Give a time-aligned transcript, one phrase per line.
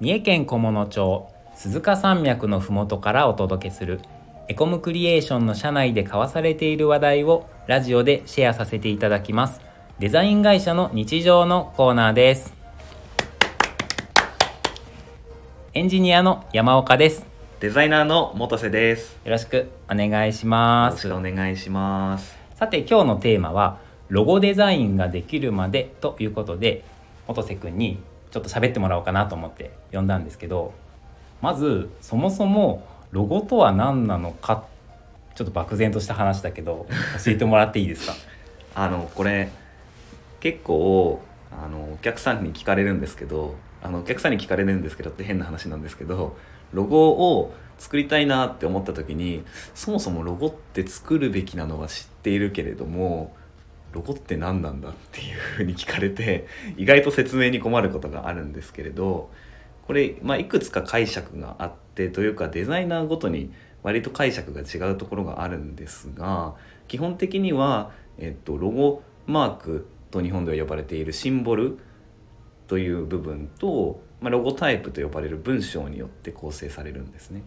[0.00, 4.00] 三重県菰野町鈴鹿山脈のふもとからお届けする
[4.48, 9.60] エコムクリエーションの社内で交わされている話題をラジオでシェアさせていただきます
[9.98, 12.52] デザイン会社の日常のコーナーです
[15.74, 19.16] エンジニアの山岡ですデザイナーの元瀬です。
[19.24, 22.36] よろしくお願いしよろしますくお願いします。
[22.56, 26.84] さて今日のテーマはロゴデザインができるまでということで
[27.26, 28.00] 元瀬くんに
[28.34, 30.74] ちょっと喋ってもらおうかなと思って呼んだんですけど
[31.40, 34.64] まずそもそもロゴとは何なのか
[35.36, 36.88] ちょっと漠然とした話だけど
[37.24, 38.14] 教えてもらっていいですか？
[38.74, 39.50] あのこれ
[40.40, 46.36] 結構あのお客さんに聞かれるんですけど、あのお客さんに聞かれるんですけどって変な話なんですけど、
[46.72, 49.44] ロゴを作りたいなって思った時に、
[49.76, 53.32] そもそもロゴって作るべきなのは知っているけれども。
[53.94, 59.30] ロゴって何なんだっていうふうに聞かれて意外と説明に困ることがあるんですけれど
[59.86, 63.52] これ、まあ、いくつか解釈があってというかデザイナーごとに
[63.84, 66.56] 割と解釈が違うところがあるんですが
[66.88, 71.78] 基本的には、えっと、ロゴマークと日本では呼ばれているシンボル
[72.66, 77.42] という部分と、まあ、ロゴタイプと呼ばれる文章によって構成されるんですね。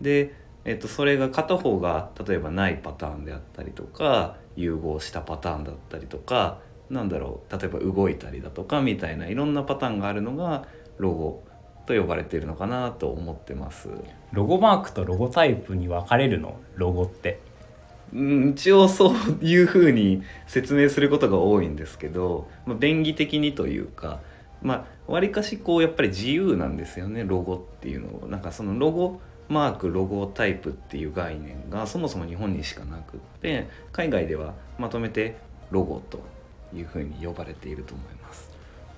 [0.00, 6.58] で、えっと、それが片方が例えばないパターンであったりとか融合したパターンだったりとか
[6.90, 10.66] なんだろう例えば動いたりだとかみたいないろんなパターンがあるのが
[10.98, 11.42] ロゴ
[11.86, 13.88] と呼ばれているのかなと思ってます。
[14.30, 16.60] ロゴマークとロゴタイプに分かれるの？
[16.76, 17.40] ロゴって。
[18.14, 19.14] うん一応そう
[19.44, 24.20] いうふうに説明することが多いんですけど、まあ、便宜的にというか
[24.60, 28.28] まあわりかしこうやっぱり自由なんですよねロゴっていうのを。
[28.28, 29.20] なんかそのロゴ
[29.52, 35.36] マークロゴタイプっていう概念がそもそも日本にしかなくって海外ではまとめて
[35.70, 36.20] ロゴと
[36.74, 38.50] いうふうに呼ばれていると思います。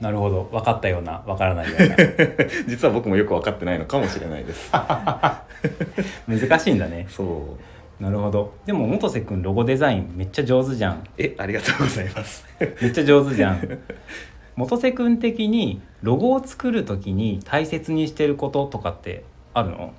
[0.00, 0.44] なるほど。
[0.44, 1.96] 分かったような分からないような。
[2.66, 4.70] 実は僕もよく分かってないのかもしれないです。
[6.26, 7.06] 難しいんだね。
[7.10, 7.58] そ
[8.00, 8.02] う。
[8.02, 8.54] なるほど。
[8.64, 11.04] でも元瀬くんロゴデザインめっちゃ上手じゃん。
[11.18, 12.46] えありがとうございます。
[12.80, 13.78] めっちゃ上手じゃん。
[14.56, 19.92] 元瀬くん的にロゴを作る時に大切にしてることとかってあるの？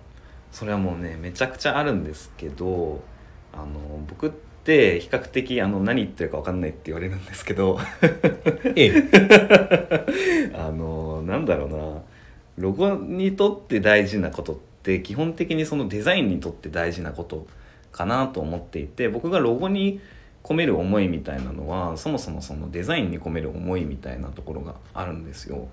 [0.51, 3.01] それはもうねめちゃくちゃあるんですけど
[3.53, 4.29] あの僕っ
[4.63, 7.79] て比較的あの何言ってるか分かんないって言われるんですけど
[8.75, 12.01] ええ あのなんだろうな
[12.57, 17.47] ロゴにとって大事なことって基本的にそのデザインにとって大事なこと
[17.91, 20.01] かなと思っていて僕がロゴに
[20.43, 25.67] 込める思いみたいなのはそもそもそのデザインに込める思いみたいなところがあるんですよ。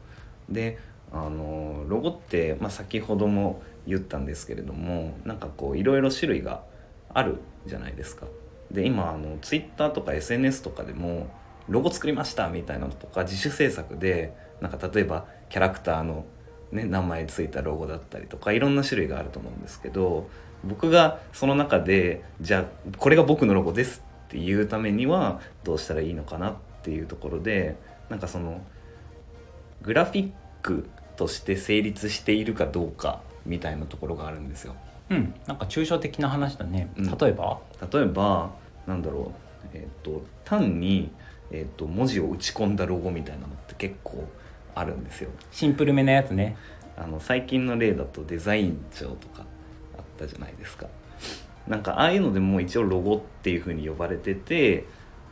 [0.49, 0.79] で
[1.13, 6.63] あのロゴって、まあ、先ほども言ったんですけれどもなんかこういろいろ種類が
[7.13, 8.27] あるじゃないですか。
[8.71, 11.29] で今あの Twitter とか SNS とかでも
[11.69, 16.25] ロゴ作りましたみたいなのとか自主制作でなんか例えばキャラクターの、
[16.73, 20.29] ね、名前ついたロゴだったりとかいろんな種類があると思うんですけど
[20.65, 27.77] 僕がその中でじゃあこれが僕のロゴですっていうためにはどうしたらいいのかなっていうところで
[28.09, 28.61] なんかその
[29.83, 30.31] グラフィッ
[30.63, 34.75] クとして成立しているかどうかみたいなところがあるんですよ。
[35.09, 37.61] うんなんか抽象的な話だね、うん例えば？
[37.93, 38.51] 例えば
[38.87, 39.33] なんだろ
[39.65, 41.11] う、えっと単に、
[41.53, 44.25] えっと文字を打ち込んだロゴみたいなのって結構
[44.75, 45.31] あるんですよ。
[45.53, 46.57] シンプルめなやつね
[46.97, 49.45] あの最近の例だとデザイン帳とか
[49.97, 50.87] あったじゃないですか。
[51.69, 54.87] なんかああいうのでも一応ロゴっていう風に呼ばれてて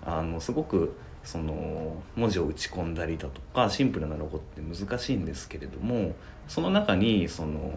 [0.05, 6.15] あのすごくその文字を打ち込んだりだとかシンプルなロゴって難しいんですけれども
[6.49, 7.73] その中にその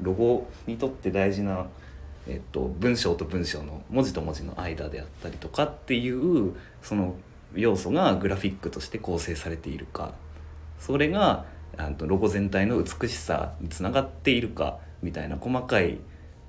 [0.00, 1.66] ロゴにとって大事な、
[2.26, 7.14] えっと、文章と文章の文字と文字の間であったりとかっていうその
[7.54, 10.12] 要素がグラフィックとして構成されているか
[10.78, 11.46] それが
[11.78, 15.98] あのロゴ全体の美しさにつながっているかみたいな細かい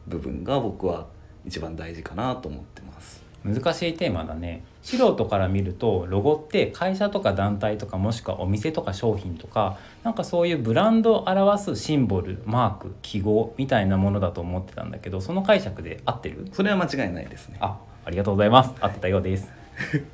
[0.07, 1.07] 部分が僕は
[1.45, 3.22] 一番大事かなと思ってます。
[3.43, 4.63] 難しいテーマだね。
[4.81, 16.47] 素人から見るとロゴって会社とか団体とかもしくはお店とか商品とかなんかそういうブランドを表すシンボルマーク記号みたいなものだと思ってたんだけどその解釈で合ってる？
[16.51, 17.57] それは間違いないですね。
[17.61, 18.73] あありがとうございます。
[18.79, 19.49] 合ってたようです。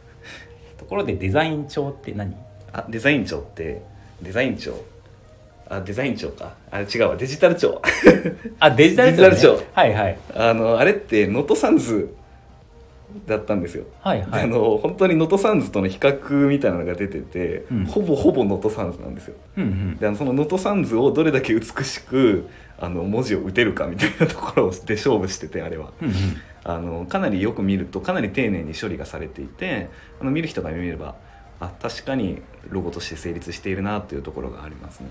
[0.77, 2.35] ところでデザイン帳って何？
[2.71, 3.81] あデザイン庁って
[4.21, 4.73] デザイン庁
[5.67, 6.53] あデザイン庁か。
[6.69, 7.15] あれ違うわ。
[7.15, 7.81] デジタル庁
[8.59, 10.17] あデジタル庁、ね、はいはい。
[10.35, 12.15] あのあれって能登サンズ
[13.25, 13.85] だったんですよ。
[14.01, 19.35] はいはいであの本当に能登サンズとの比較みたいなのが出てて、うんほぼほぼ能登サンズなんですよ。
[19.57, 22.47] うんうんであのその能登サンズをどれだけ美しく
[22.77, 26.15] あの文字を打てるかみたいなところで勝負しててあれはうんうん
[26.63, 29.89] あのかなりよく見るとかなり丁寧に処理がされていて
[30.21, 31.15] あの見る人が見れば
[31.59, 35.07] あ確かにロゴとして成立しているなっていうところがありますね。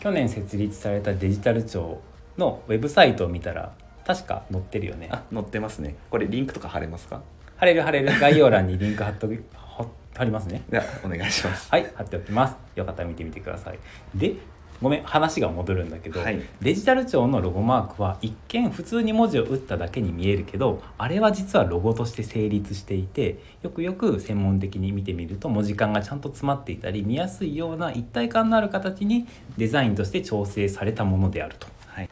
[0.00, 2.00] 去年設立されたデジタル庁
[2.38, 3.72] のウェブサイトを見たら
[4.06, 5.08] 確か載ってるよね。
[5.10, 5.96] あ載ってますね。
[6.10, 7.22] これリンクとか貼れますか？
[7.56, 8.20] 貼れる貼れる。
[8.20, 10.62] 概要欄にリンク貼っとき貼貼りますね。
[10.70, 11.68] ではお願いします。
[11.70, 12.56] はい貼っておきます。
[12.76, 13.78] よかったら見てみてください。
[14.14, 14.36] で
[14.82, 16.38] ごめん話が戻るんだけど、はい。
[16.60, 29.26] デジタル庁のロゴマークは一見普通に文字を打っただけに見えるけどあれは実はロゴとして成立していてよくよく専門的に見てみると文字間がちゃんと詰まっていたり見やすいような一体感のある形に
[29.56, 31.66] デザインとして調整されたものであると。
[31.86, 32.10] はい。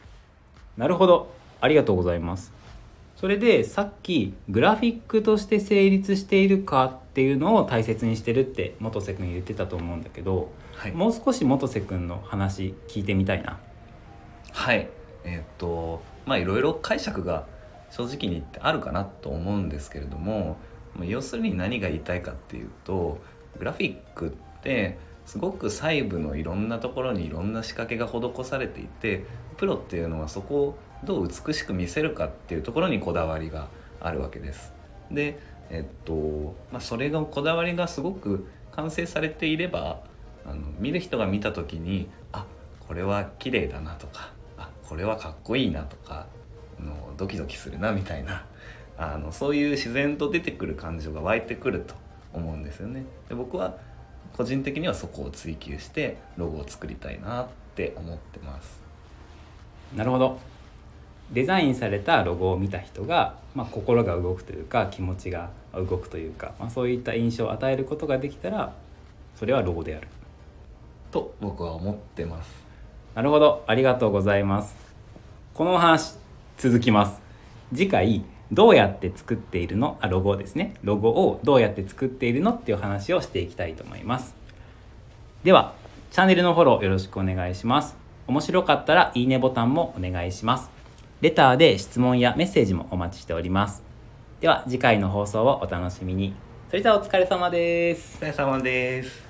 [0.75, 1.31] なるほど
[1.65, 2.53] ありがとうございます。
[3.15, 10.91] それでさっきグラフィックとして成立しているかっていうのを大切にしてるって元瀬君言ってたと思うんだけど、はい。
[10.91, 13.59] もう少し元瀬君の話聞いてみたいな。
[14.51, 14.89] はい。
[15.23, 17.47] えーっとまあいろいろ解釈が
[17.89, 20.57] 正直に言ってあるかなと思うんですけれども
[20.95, 23.19] まあ要するに何が言いたいかっていうと
[23.57, 29.25] グラフィックってすごく細部のいろんなところにいろんな仕掛けが施されていて
[29.57, 33.67] プロっていうのはそこをどう美しく見せるかっていうところにこだわりが
[33.99, 34.73] あるわけです。
[35.11, 35.39] で
[35.69, 40.01] えっとまあ、それがこだわりがすごく完成されていれば
[40.45, 42.45] あの見る人が見た時にあ
[42.87, 46.27] これは綺麗だなとかあこれはかっこいいなとか
[46.79, 48.45] のドキドキするなみたいな
[48.97, 51.95] あのそういう自然と出てくる感情が湧いてくると
[52.33, 53.05] 思うんですよね。
[53.27, 53.77] で僕は
[54.35, 58.81] 個人的にはそこを追求してロゴを作りたいなって思ってます。
[59.95, 60.39] なるほど。
[61.31, 68.73] デザインされたロゴを見た人が、まあ、心が動くというか気持ちが動くというか、まあ、そういった印象を与えることができたら
[69.35, 70.07] それはロゴである。
[71.11, 72.51] と僕は思ってます。
[73.15, 73.63] なるほど。
[73.67, 74.75] ありがとうございます。
[75.53, 76.15] このお話
[76.57, 77.21] 続きます。
[77.73, 79.97] 次回どうやって作っているの？
[80.01, 80.75] あロゴですね。
[80.83, 84.35] ロゴをどうやって作っているのっていう話をしていきたいと思います。
[85.43, 85.73] では
[86.11, 87.95] チャンネルのフォローよろしくお願いします。
[88.27, 90.69] 面白かったらいいねボタンもお願いします。
[91.21, 93.83] レターで質問やメッセージもお待ちしております。
[94.41, 96.33] では次回の放送をお楽しみに。
[96.69, 98.17] それではお疲れ様です。
[98.21, 99.24] お疲れ様です。